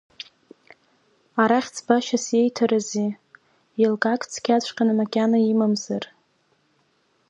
Арахь 1.41 1.69
ӡбашьас 1.75 2.25
иеиҭарызи, 2.31 3.09
еилкаак 3.81 4.21
цқьаҵәҟьаны 4.31 4.93
макьана 4.97 5.37
имамзар? 5.51 6.03